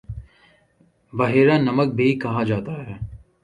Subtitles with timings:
[1.13, 2.97] بحیرہ نمک بھی کہا جاتا ہے